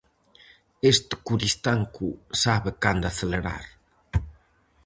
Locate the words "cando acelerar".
2.83-3.63